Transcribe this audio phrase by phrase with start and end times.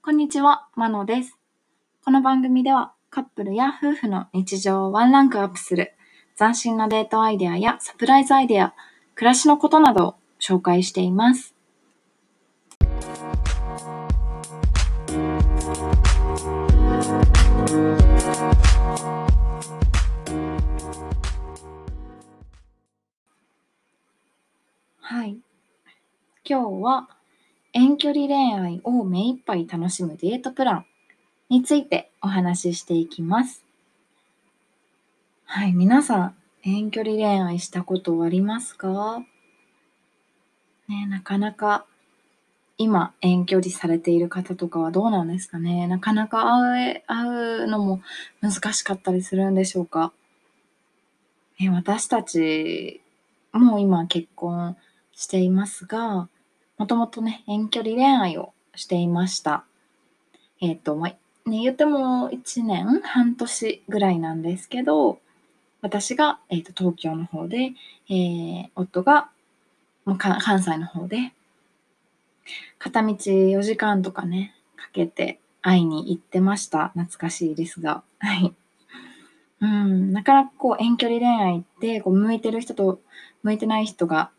[0.00, 1.36] こんにちは、まのです。
[2.04, 5.92] この番組ではカップルや夫婦の日常をワンランクアップする
[6.38, 8.74] 斬新なデートアイデアやサプライズアイデア、
[9.16, 11.54] 暮らしのことなどを紹介しています。
[25.00, 25.38] はい。
[26.44, 27.17] 今日は
[27.78, 30.86] 遠距離恋愛を目いっぱい楽しむデートプラン
[31.48, 33.62] についてお話ししていきます。
[35.44, 39.22] はい、皆さん遠距離恋愛したことありますか？
[40.88, 41.86] ね、なかなか
[42.78, 45.86] 今遠距離されている方とかはどうなんですかね？
[45.86, 48.02] なかなか会え会うのも
[48.40, 50.12] 難しかったりするんでしょうか？
[51.60, 53.00] え私たち
[53.52, 54.76] も今結婚
[55.14, 56.28] していますが、
[56.78, 59.64] もともとね、遠距離恋愛をしていました。
[60.60, 65.20] えっ、と、まあ、ね、言っても1年、半年ぐらいなんですけど、
[65.80, 67.72] 私が、えー、と東京の方で、
[68.08, 69.28] えー夫が
[70.04, 71.32] まあ関西の方で、
[72.78, 76.88] 片道4時間とかね、かけて会いに行ってました。
[76.94, 78.02] 懐かしいですが。
[78.18, 78.54] はい。
[79.60, 83.00] うん、なかなかこう遠距離恋愛ってこう向いてる人と
[83.42, 84.30] 向いてない人が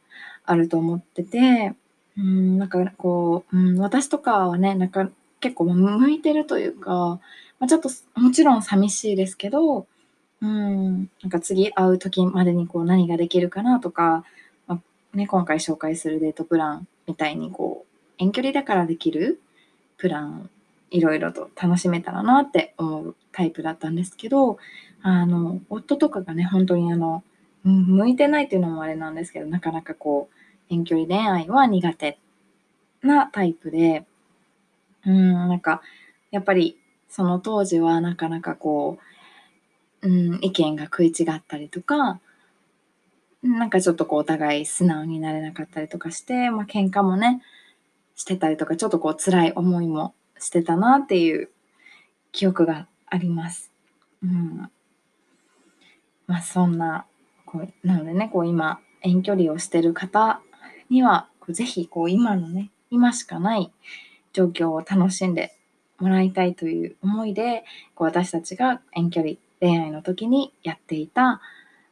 [0.45, 1.75] あると思ってて、
[2.19, 7.19] うん、なんかこう、うん、私とかはね、なんか結構向いてるというか、
[7.59, 9.87] まあ、ちょっともちろん寂しいですけど、
[10.41, 14.23] うん、なんか次会う時までにこう何ができるかなとか、
[14.67, 14.81] ま
[15.13, 19.41] あね、今回紹介するデートプランみたいにこう遠距離だからできる
[19.97, 20.49] プラン
[20.91, 24.57] いろいろと楽しめたらなって思うタイプだったんですけど
[25.01, 27.23] あの夫とかがね本当にあの
[27.63, 30.38] 向いてないっていうのもあれなんですけどなかなかこう
[30.69, 32.17] 遠距離恋愛は苦手
[33.01, 34.05] なタイプで
[35.05, 35.81] うんなんか
[36.31, 36.77] やっぱり
[37.09, 38.99] その当時はなかなかこ
[40.01, 42.19] う、うん、意見が食い違ったりとか
[43.41, 47.41] なんかちょっとこうお互い素直になれなかったりとかして、まあ喧嘩もね
[48.15, 51.49] してたりとかちょっとこう辛い思いもしてたなっていう
[52.33, 53.71] 記憶があります。
[54.21, 54.69] うん、
[56.27, 57.05] まあそんな
[57.45, 60.41] こうなのでねこう今遠距離をしてる方
[60.89, 63.71] にはぜひこう今のね今しかない
[64.33, 65.55] 状況を楽しんで
[65.99, 67.63] もらいたいという思いで
[67.95, 71.41] こう私たちが遠距離恋愛の時にやっていた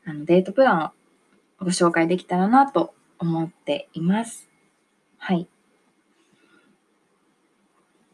[0.06, 0.92] あのデートプランを
[1.60, 4.48] ご紹介できたらなと思っています。
[5.18, 5.48] はい。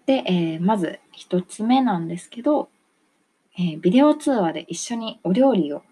[0.05, 2.69] で、えーまず一つ目なんですけど、
[3.57, 5.83] えービデオ通話で一緒にお料理を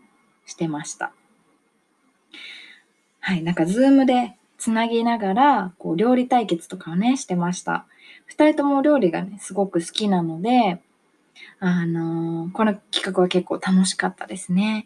[0.46, 1.14] してました。
[3.20, 7.88] はい、なんかズームでつなぎながら、こう料理対決とかをね、してました。
[8.28, 10.80] 二人とも料理がね、すごく好きなので、
[11.60, 14.86] あのーこの企画は結構楽しかったですね。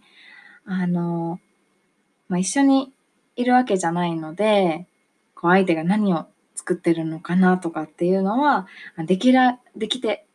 [0.63, 2.93] あのーまあ、一緒に
[3.35, 4.87] いるわけじゃないので、
[5.35, 6.25] こう相手が何を
[6.55, 8.67] 作ってるのかなとかっていうのは、
[9.05, 10.25] できら、できて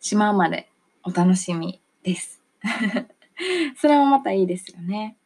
[0.00, 0.68] しまうまで
[1.02, 2.42] お楽しみです。
[3.80, 5.16] それもまたいいですよね。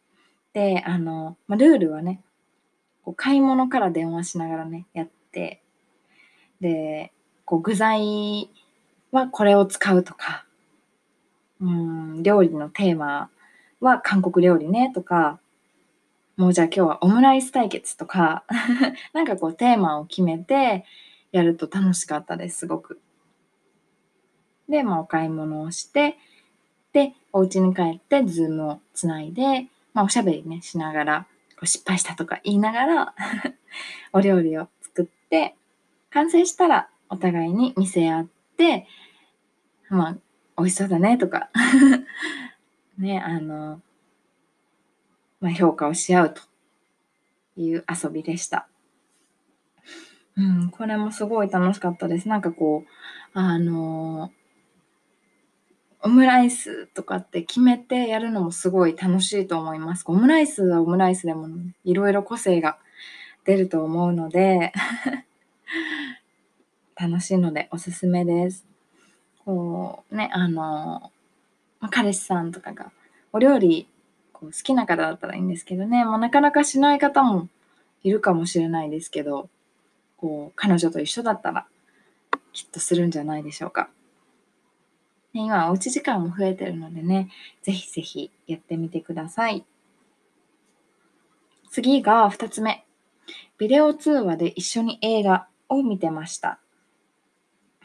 [0.53, 2.23] で、あの、まあ、ルールはね、
[3.05, 5.63] こう買い物から電話しながらね、やって、
[6.61, 7.13] で、
[7.45, 8.51] こう具材
[9.11, 10.45] はこれを使うとか、
[11.61, 13.31] うん、料理のテーマ
[13.81, 15.39] は韓国料理ねとか、
[16.37, 18.45] もうじゃあ今日はオムライス対決とか、
[19.13, 20.85] なんかこうテーマを決めて
[21.31, 23.01] やると楽しかったです、すごく。
[24.69, 26.17] で、まあお買い物をして、
[26.93, 31.27] で、お家に帰ってズームをつないで、まあおしゃべりね、しながら、
[31.63, 33.15] う失敗したとか言いながら、
[34.13, 35.57] お料理を作って、
[36.11, 38.87] 完成したらお互いに見せ合って、
[39.89, 40.19] まあ、
[40.57, 41.51] 美味しそうだねとか、
[42.99, 43.81] ね、あの、
[45.41, 46.43] まあ、評価をし合うと
[47.57, 48.69] いう遊びでした。
[50.37, 52.29] うん、これもすごい楽しかったです。
[52.29, 54.31] なんかこう、あの
[56.05, 60.05] オムライスとかって決めてやるのもすごい楽しいと思います。
[60.07, 61.49] オムライスはオムライスでも
[61.85, 62.79] いろいろ個性が
[63.45, 64.73] 出ると思うので、
[66.97, 68.67] 楽しいのでおすすめです。
[69.45, 71.13] こうね、あの、
[71.81, 72.91] ま彼氏さんとかが
[73.33, 73.89] お料理
[74.33, 77.49] こう好きな方だったらいいんですけどね、まあ、なかなかしない方も
[78.03, 79.49] いるかもしれないですけど、
[80.17, 81.67] こう彼女と一緒だったら
[82.53, 83.89] きっとするんじゃないでしょうか。
[85.35, 87.31] 今おうち時間も増えてるのでね、
[87.63, 89.65] ぜひぜひやってみてください。
[91.71, 92.85] 次が2つ目。
[93.57, 96.59] ビデオ通話で一緒に映画を見てました。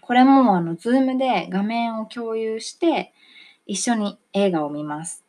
[0.02, 3.14] これもあの、ズームで画面を共有して、
[3.66, 5.24] 一緒に映画を見ます。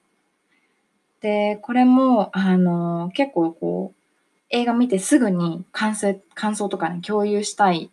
[1.20, 3.98] で、これも、あの、結構こう、
[4.50, 7.90] 映画見てすぐに感想感想とかね、共有したい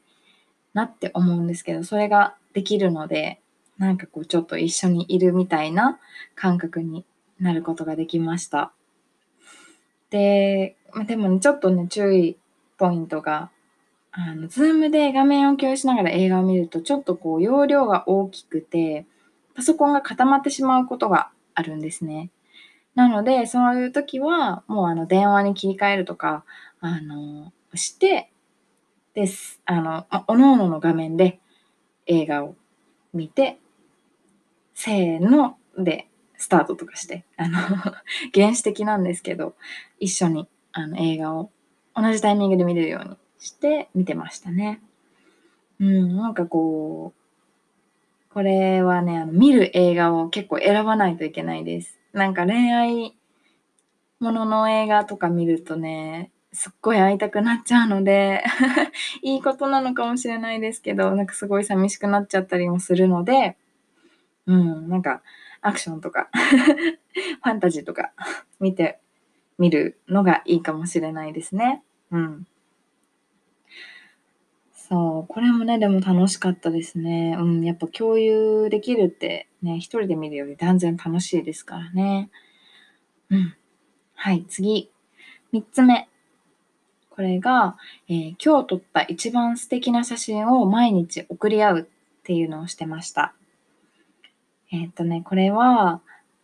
[0.74, 3.42] なって思うんですけど、それができるので、
[3.77, 6.00] なんかこうちょっと一緒にいるみたいな
[6.36, 7.06] 感覚に
[7.39, 8.72] なることができました。
[10.10, 10.77] で、
[11.07, 12.38] でもね、ちょっとね、注意
[12.77, 13.51] ポイントが、
[14.12, 19.06] あの、ズームで画面を共有しながら映画を見ると、ちょっとこう容量が大きくて、
[19.56, 22.30] パソコンが固まってしまうことがあるんですね。
[22.94, 26.45] なので、そういう時は、もうあの、電話に切り替えるとか、
[26.80, 28.31] あの、して、
[29.13, 29.62] です。
[29.66, 31.39] あの、おのおのの画面で
[32.06, 32.56] 映画を
[33.13, 33.60] 見て、
[34.75, 36.07] せーので
[36.38, 37.57] スタートとかして、あの
[38.33, 39.56] 原始的なんですけど、
[40.00, 41.50] 一緒にあの映画を
[41.95, 44.81] 同じタイミングで見れるようにして見てましたね。
[45.80, 51.98] うん、なんかこう、これはね、あの見る映画を結構選ばないといけないです。
[52.13, 53.16] なんか恋愛
[54.19, 58.44] ものの映画とか見るとね、すっごい会いたくなっちゃうので
[59.22, 63.57] いいことなのかもしれないですけど、なんかすごい寂しくなっちゃったりもするので、
[64.47, 65.21] うん、なんか
[65.62, 68.12] アクションとか ファンタジーとか
[68.59, 69.00] 見て
[69.57, 71.83] みるのがいいかもしれないですね。
[72.12, 72.47] うん。
[74.74, 77.36] そう、これもね、でも楽しかったですね。
[77.39, 82.30] うん、やっぱ共有できるってね、一人で見るより断然楽しいですからね。
[83.31, 83.56] うん。
[84.13, 84.91] はい、次。
[85.51, 86.07] 三つ目。
[87.09, 87.77] これが、
[88.09, 91.83] えー、今日撮った一番素敵な写真を毎日送り合うっ
[92.24, 93.33] ていうのをしてました。
[94.75, 96.01] え、っとね、これは、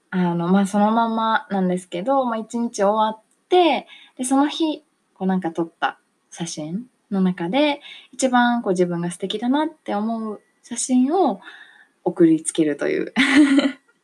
[0.10, 3.88] あの、まあ、そのままなんですけど、まあ、一日終わって、
[4.18, 4.80] で、その日、
[5.14, 6.00] こうなんか撮った
[6.32, 7.82] 写真の中で、
[8.12, 11.42] 一番こう自分が素敵だなって思う写真を
[12.04, 13.14] 送りつけるという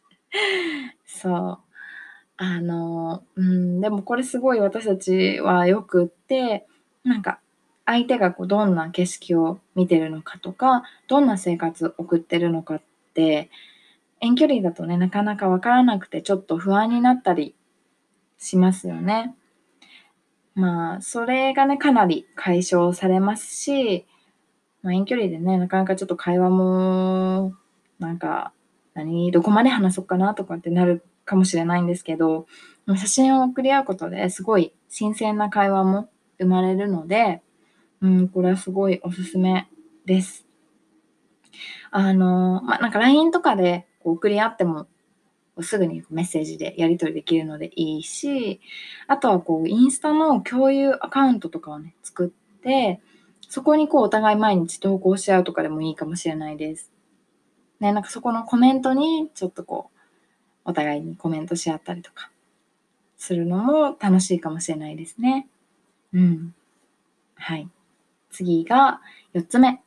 [1.06, 1.60] そう。
[2.40, 6.68] あの、うん、でもこれすごい私たちはよくって、
[7.04, 7.40] なんか
[7.86, 12.82] 相手がこうどんな景色を見てるのかとか、どんな生活を送ってるのかっ
[13.14, 13.50] て、
[14.20, 17.56] 遠距離だとね、なかなかわからなくてちょっと不安になったり
[18.38, 19.36] しますよね。
[20.56, 24.08] まあ、それがね、かなり解消されますし、
[24.82, 27.54] まあ、遠距離でね、なかなかちょっと会話も、
[28.00, 28.54] なんか、
[28.96, 32.48] 何、どこまで話そうかなとかってなるかもしれないんですけど、
[32.88, 36.10] 写真を送り合うことですごい新鮮な会話も
[36.40, 37.42] 生まれるので、
[38.02, 39.68] うん、これはすごいおすすめ
[40.06, 40.48] です。
[41.92, 44.88] あの、まあ、なんか LINE とかで送り合っても
[45.62, 48.62] すぐにメッセージでやり取りできるのでいいし、
[49.08, 53.02] あとはこう、インスタの共有アカウントとかをね、作って、
[53.50, 56.92] そこにこう、お互い毎日投稿し合うとかでもいいかもしれないです。
[57.80, 60.00] ね、なんかそこのコメントにちょっとこう、
[60.66, 62.30] お互いにコメントし合ったりとか
[63.18, 65.48] するのも楽しいかもしれないですね。
[66.14, 66.54] うん。
[67.36, 67.70] はい。
[68.32, 69.02] 次が
[69.34, 69.82] 4つ目。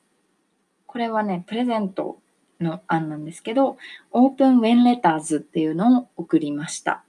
[0.86, 2.18] これはね、プレゼント
[2.60, 3.76] の案なんですけど、
[4.10, 7.04] オープンウェンレターズっていうのを送りました。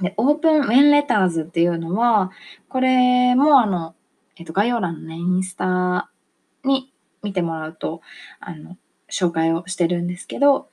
[0.00, 2.30] で、オープンウェンレターズっていうのは、
[2.68, 3.94] これもあの、
[4.36, 6.10] えっと、概要欄のね、インスタ
[6.64, 6.92] に
[7.22, 8.00] 見てもらうと、
[8.40, 8.76] あの、
[9.10, 10.68] 紹介をしてるんですけど、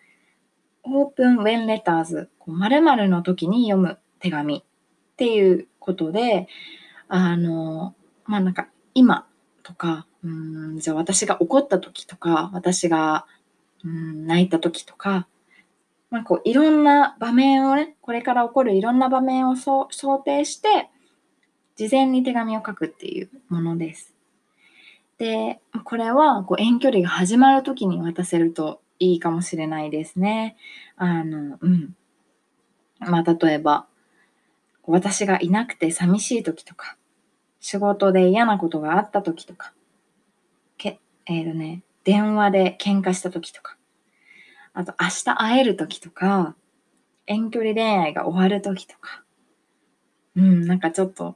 [0.83, 6.47] オープンウェンレターズ、〇〇の時に読む手紙っていうことで、
[7.09, 9.27] あの、まあ、なんか、今
[9.63, 13.25] とか、うん、じゃあ私が怒った時とか、私が、
[14.27, 15.27] 泣いた時とか、
[16.09, 19.87] まあ、こう、いろんな場面をね、これから起こるいろんな場面を想
[20.23, 20.89] 定して、
[21.75, 24.13] 事前に手紙を書くっていうものです。
[25.17, 30.57] で、これはこう遠距離が始まる時に渡せるといいかもしれないですね。
[30.95, 31.95] あの、うん。
[32.99, 33.87] まあ、例えば、
[34.85, 36.97] 私がいなくて寂しい時とか、
[37.59, 39.73] 仕事で嫌なことがあった時とか、
[40.77, 43.76] け、え、ー、とね、電話で喧嘩した時とか、
[44.77, 46.55] あと明日会える時とか、
[47.25, 49.23] 遠距離恋愛が終わる時とか、
[50.35, 51.35] うん、なんかちょっと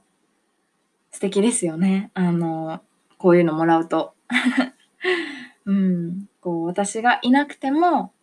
[1.11, 2.11] 素敵ですよね。
[2.13, 2.81] あの、
[3.17, 4.13] こういうのもらうと。
[5.65, 8.13] うん、こう私がいなくても、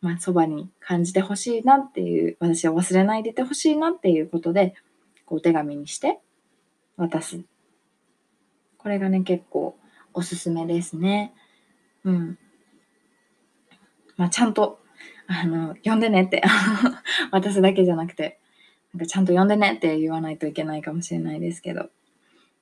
[0.00, 4.76] まあ、そばに感じてほしいなっていう、私を忘れないでてほしいなっていうことで、
[5.26, 6.20] こうお手紙にして
[6.96, 7.42] 渡す。
[8.78, 9.76] これがね、結構
[10.14, 11.34] おすすめですね。
[12.04, 12.38] うん。
[14.16, 14.80] まあ、ちゃんと、
[15.26, 16.42] あの、呼んでねって
[17.30, 18.38] 渡すだけじゃなくて、
[18.94, 21.88] なんかちゃんと呼んでねって言わないといけないかもしれないですけど、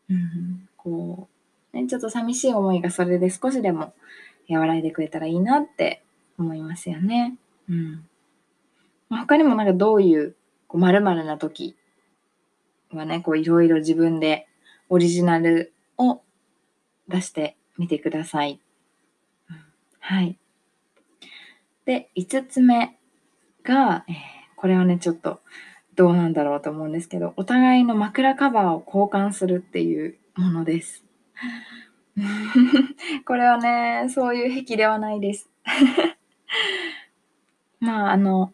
[0.08, 1.28] うん、こ
[1.72, 3.94] う、ね、ちょっと寂しい思いがそれで少しでも、
[4.48, 6.02] 和らいでくれたらいいなって
[6.38, 7.36] 思いますよね。
[7.68, 8.06] うん。
[9.08, 10.34] 他にもなんかどういう
[10.66, 11.76] こう〇〇な時
[12.92, 14.48] はね、こういろいろ自分で
[14.88, 16.22] オリジナルを
[17.08, 18.60] 出してみてください。
[20.00, 20.38] はい。
[21.84, 22.98] で、5つ目
[23.62, 24.14] が、えー、
[24.56, 25.40] これはね、ちょっと
[25.96, 31.04] どうなんだろうと思うんですけど、お互いの枕カバーを交換するっていうものです。
[33.24, 35.50] これはね、そういう癖ではないです。
[37.80, 38.52] まあ、あの、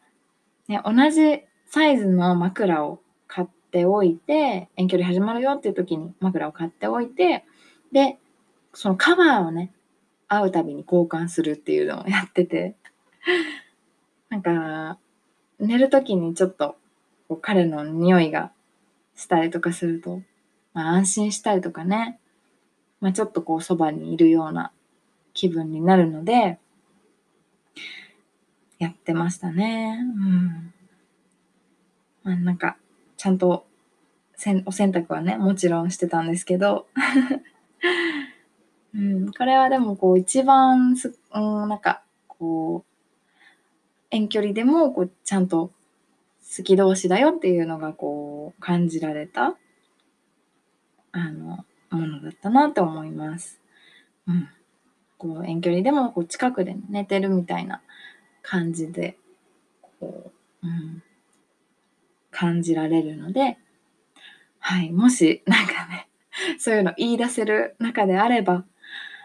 [0.68, 7.44] ね、同じサイズの枕を買っておいて、遠距離始まるよっていう時に枕を買っておいて、
[7.92, 8.18] で、
[8.72, 9.72] そのカバーをね、
[10.28, 12.76] 会うたびに交換するっていうのをやってて、
[14.30, 14.98] なんか、
[15.58, 16.76] 寝る時にちょっと
[17.28, 18.52] こう彼の匂いが
[19.14, 20.22] したりとかすると、
[20.74, 22.18] まあ、安心したりとかね、
[23.00, 24.72] まあ、ちょっとこうそばにいるような
[25.34, 26.58] 気分になるので、
[28.78, 29.98] やってましたね。
[30.00, 30.74] うん。
[32.22, 32.76] まあ、なんか、
[33.16, 33.66] ちゃんと
[34.36, 36.86] せんお洗濯はね、もちろんしてたんですけど、
[38.94, 42.95] うん、これはでもこう一番す、うん、なんかこう、
[44.10, 45.70] 遠距離でもこうちゃんと
[46.56, 49.56] 好き同士だよっていうのがこう感じられた、
[51.12, 53.60] あの、ものだったなって思います。
[54.26, 54.48] うん。
[55.18, 57.82] こう遠距離でもこう近くで寝てるみたいな
[58.42, 59.16] 感じで、
[59.98, 60.30] こ
[60.62, 61.02] う、うん、
[62.30, 63.58] 感じられるので、
[64.58, 66.08] はい、もしなんかね、
[66.58, 68.64] そういうの言い出せる中であれば、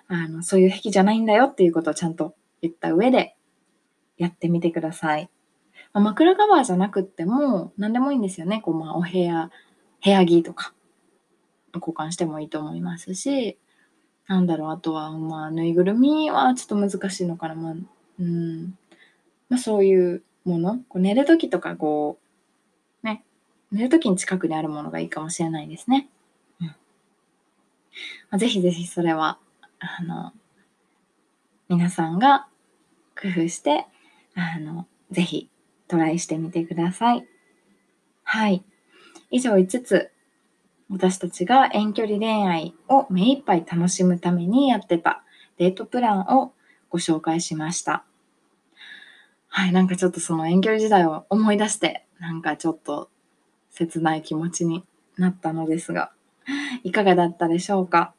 [0.07, 3.35] あの、そういう癖じゃないんだよっていうことをちゃんと言った上で
[4.21, 5.31] やってみてください。
[5.93, 8.61] まあ、枕カバーじゃなくっても何でもいいんですよね。
[8.61, 9.49] こう、まあ、お部屋、
[10.03, 10.75] 部屋着とか
[11.73, 13.57] 交換してもいいと思いますし、
[14.27, 17.55] なんだろう、あとは、まあ、ぬいぐるみはちょっと難しいのかな。
[17.55, 17.73] まあ、
[18.19, 18.77] うん。
[19.49, 20.77] まあ、そういうもの。
[20.87, 22.19] こう寝るときとか、こ
[23.03, 23.23] う、ね、
[23.71, 26.07] 寝るときに近くにあるものがいいかもしれないですね。
[26.61, 26.67] うん。
[26.67, 26.75] ま
[28.29, 29.39] あ、ぜひぜひそれは、
[29.79, 30.31] あの、
[31.69, 32.47] 皆さんが
[33.19, 33.87] 工夫して、
[34.35, 35.49] あの、ぜひ
[35.87, 37.27] トライしてみてください。
[38.23, 38.63] はい。
[39.29, 40.11] 以上5つ、
[40.89, 45.23] 私たちが遠距離恋愛を目いっぱい楽しむためにやってた
[45.57, 46.53] デートプランを
[46.89, 48.03] ご紹介しました。
[49.47, 53.09] はい、なんかちょっとその遠距離時代を思い出して、なんかちょっと
[53.69, 54.83] 切ない気持ちに
[55.17, 56.11] なったのですが、
[56.83, 58.13] いかがだったでしょうか？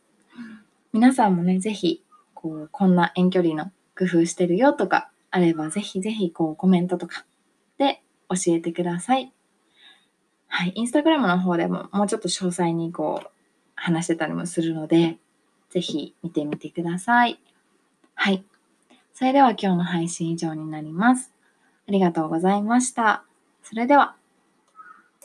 [0.92, 2.02] 皆さんもね、ぜひ、
[2.34, 7.24] こう、こんな遠距離の工夫してるよとかあれば、ぜひぜひこうコメントとか
[7.78, 9.32] で教えてください。
[10.46, 13.30] はい、インスタグラムの方でももうちょっと詳細にこう
[13.74, 15.16] 話してたりもするので、
[15.70, 17.40] ぜひ見てみてください。
[18.14, 18.44] はい。
[19.14, 21.32] それでは今日の配信以上になります。
[21.88, 23.24] ありがとうございました。
[23.62, 24.21] それでは。